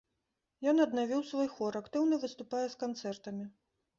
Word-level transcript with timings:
Ён 0.71 0.77
аднавіў 0.85 1.21
свой 1.31 1.49
хор, 1.57 1.77
актыўна 1.81 2.15
выступае 2.23 2.65
з 2.75 2.79
канцэртамі. 2.87 3.45